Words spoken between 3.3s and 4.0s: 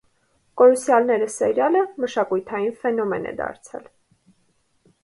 է դարձել։